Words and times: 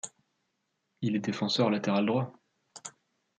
Il 1.01 1.15
est 1.15 1.19
défenseur 1.19 1.69
latéral 1.69 2.07
droit. 2.07 2.33